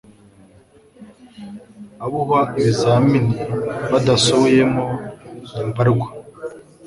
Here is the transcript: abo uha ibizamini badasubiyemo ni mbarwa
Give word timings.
abo 2.03 2.17
uha 2.23 2.41
ibizamini 2.59 3.33
badasubiyemo 3.91 4.83
ni 5.53 5.63
mbarwa 5.69 6.07